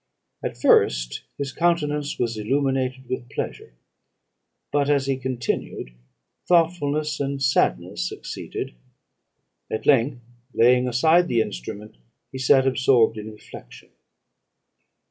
[0.43, 3.75] At first his countenance was illuminated with pleasure,
[4.71, 5.91] but, as he continued,
[6.47, 8.73] thoughtfulness and sadness succeeded;
[9.69, 10.23] at length,
[10.55, 11.97] laying aside the instrument,
[12.31, 13.89] he sat absorbed in reflection.